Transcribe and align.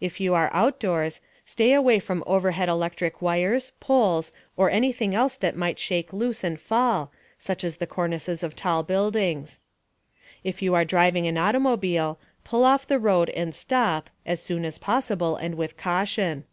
If 0.00 0.20
you 0.20 0.34
are 0.34 0.50
outdoors, 0.52 1.20
stay 1.44 1.72
away 1.72 1.98
from 1.98 2.22
overhead 2.28 2.68
electric 2.68 3.20
wires, 3.20 3.72
poles 3.80 4.30
or 4.56 4.70
anything 4.70 5.16
else 5.16 5.34
that 5.34 5.56
might 5.56 5.80
shake 5.80 6.12
loose 6.12 6.44
and 6.44 6.60
fall 6.60 7.10
(such 7.40 7.64
as 7.64 7.78
the 7.78 7.86
cornices 7.88 8.44
of 8.44 8.54
tall 8.54 8.84
buildings). 8.84 9.58
If 10.44 10.62
you 10.62 10.74
are 10.76 10.84
driving 10.84 11.26
an 11.26 11.36
automobile, 11.38 12.20
pull 12.44 12.62
off 12.64 12.86
the 12.86 13.00
road 13.00 13.30
and 13.30 13.52
stop 13.52 14.10
(as 14.24 14.40
soon 14.40 14.64
as 14.64 14.78
possible, 14.78 15.34
and 15.34 15.56
with 15.56 15.76
caution). 15.76 16.44